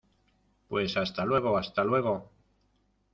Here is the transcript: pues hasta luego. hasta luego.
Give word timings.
pues 0.67 0.97
hasta 0.97 1.23
luego. 1.25 1.55
hasta 1.59 1.83
luego. 1.83 2.31